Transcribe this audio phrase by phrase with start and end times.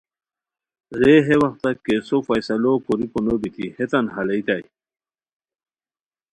[0.99, 4.63] رے ہے وختہ کیسو فیصلو کوریکو نوبیتی ہیتان ہالئیتائے